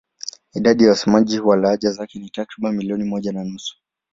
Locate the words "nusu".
3.43-3.75